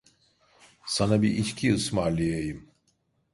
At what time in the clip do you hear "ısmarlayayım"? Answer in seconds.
1.73-2.65